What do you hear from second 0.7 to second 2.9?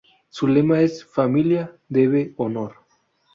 es "Familia, deber, honor".